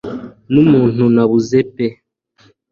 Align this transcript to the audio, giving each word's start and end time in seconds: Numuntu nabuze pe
Numuntu 0.51 1.03
nabuze 1.15 1.57
pe 1.75 1.87